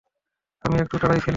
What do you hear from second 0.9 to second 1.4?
তাড়ায় ছিলাম।